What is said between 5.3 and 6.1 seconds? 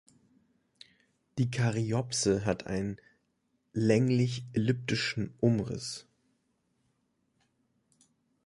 Umriss.